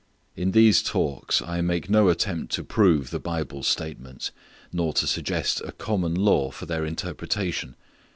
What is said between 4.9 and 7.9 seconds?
to suggest a common law for their interpretation.